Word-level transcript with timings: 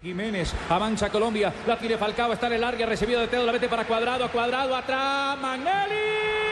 Jiménez, 0.00 0.54
avanza 0.68 1.10
Colombia, 1.10 1.52
la 1.66 1.76
tiene 1.76 1.98
Falcao, 1.98 2.32
está 2.32 2.46
en 2.46 2.52
el 2.52 2.62
área, 2.62 2.86
recibido 2.86 3.20
de 3.20 3.26
Teo, 3.26 3.44
la 3.44 3.50
mete 3.50 3.68
para 3.68 3.84
Cuadrado, 3.84 4.30
Cuadrado, 4.30 4.76
atrás, 4.76 5.36
Magnelli, 5.38 6.47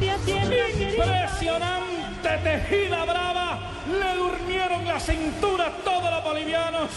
Impresionante 0.00 2.38
tejida 2.42 3.04
brava. 3.04 3.60
Le 3.86 4.16
durmieron 4.16 4.86
la 4.86 4.98
cintura 4.98 5.66
a 5.66 5.72
todos 5.84 6.10
los 6.10 6.24
bolivianos. 6.24 6.88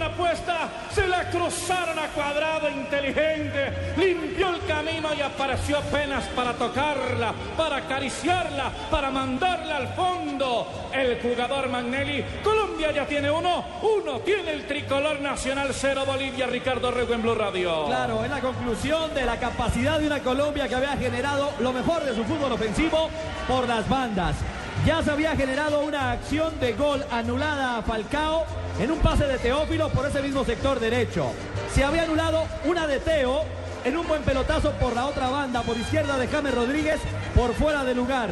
La 0.00 0.10
puesta. 0.12 0.68
Se 0.94 1.06
la 1.06 1.28
cruzaron 1.28 1.98
a 1.98 2.08
cuadrado 2.08 2.70
inteligente. 2.70 3.94
Limpió 3.98 4.48
el 4.48 4.64
camino 4.64 5.10
y 5.14 5.20
apareció 5.20 5.76
apenas 5.76 6.24
para 6.28 6.54
tocarla, 6.54 7.34
para 7.54 7.76
acariciarla, 7.76 8.72
para 8.90 9.10
mandarla 9.10 9.76
al 9.76 9.88
fondo. 9.88 10.88
El 10.90 11.20
jugador 11.20 11.68
Magnelli. 11.68 12.24
Colombia 12.42 12.92
ya 12.92 13.06
tiene 13.06 13.30
uno. 13.30 13.62
Uno 13.82 14.20
tiene 14.20 14.52
el 14.52 14.66
tricolor 14.66 15.20
nacional 15.20 15.68
cero 15.74 16.04
Bolivia. 16.06 16.46
Ricardo 16.46 16.90
Rego 16.90 17.12
en 17.12 17.20
Blue 17.20 17.34
Radio. 17.34 17.84
Claro, 17.84 18.24
es 18.24 18.30
la 18.30 18.40
conclusión 18.40 19.12
de 19.12 19.26
la 19.26 19.38
capacidad 19.38 19.98
de 19.98 20.06
una 20.06 20.20
Colombia 20.20 20.66
que 20.66 20.76
había 20.76 20.96
generado 20.96 21.52
lo 21.60 21.74
mejor 21.74 22.02
de 22.04 22.14
su 22.14 22.24
fútbol 22.24 22.52
ofensivo 22.52 23.10
por 23.46 23.68
las 23.68 23.86
bandas. 23.86 24.36
Ya 24.86 25.02
se 25.02 25.10
había 25.10 25.36
generado 25.36 25.80
una 25.80 26.12
acción 26.12 26.58
de 26.58 26.72
gol 26.72 27.04
anulada 27.10 27.76
a 27.76 27.82
Falcao 27.82 28.46
en 28.78 28.90
un 28.90 28.98
pase 29.00 29.26
de 29.26 29.36
Teófilo 29.36 29.90
por 29.90 30.06
ese 30.06 30.22
mismo 30.22 30.42
sector 30.42 30.80
derecho. 30.80 31.32
Se 31.74 31.84
había 31.84 32.04
anulado 32.04 32.44
una 32.64 32.86
de 32.86 32.98
Teo 32.98 33.42
en 33.84 33.98
un 33.98 34.08
buen 34.08 34.22
pelotazo 34.22 34.72
por 34.72 34.94
la 34.94 35.04
otra 35.06 35.28
banda, 35.28 35.60
por 35.62 35.76
izquierda 35.76 36.16
de 36.16 36.28
James 36.28 36.54
Rodríguez, 36.54 36.98
por 37.34 37.52
fuera 37.54 37.84
de 37.84 37.94
lugar. 37.94 38.30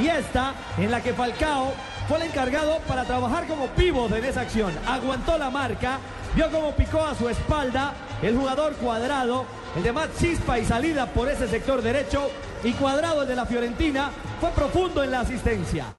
Y 0.00 0.08
esta 0.08 0.54
en 0.78 0.90
la 0.90 1.02
que 1.02 1.12
Falcao 1.12 1.74
fue 2.08 2.16
el 2.16 2.24
encargado 2.24 2.78
para 2.88 3.04
trabajar 3.04 3.46
como 3.46 3.66
pívot 3.66 4.10
en 4.12 4.24
esa 4.24 4.40
acción. 4.40 4.72
Aguantó 4.86 5.36
la 5.36 5.50
marca, 5.50 5.98
vio 6.34 6.50
cómo 6.50 6.72
picó 6.72 7.04
a 7.04 7.14
su 7.14 7.28
espalda 7.28 7.92
el 8.22 8.36
jugador 8.36 8.72
cuadrado, 8.76 9.44
el 9.76 9.82
de 9.82 9.92
Matt 9.92 10.18
Chispa 10.18 10.58
y 10.58 10.64
salida 10.64 11.06
por 11.06 11.28
ese 11.28 11.46
sector 11.46 11.82
derecho. 11.82 12.30
Y 12.64 12.72
cuadrado, 12.72 13.22
el 13.22 13.28
de 13.28 13.36
la 13.36 13.46
Fiorentina, 13.46 14.10
fue 14.40 14.50
profundo 14.52 15.04
en 15.04 15.10
la 15.10 15.20
asistencia. 15.20 15.94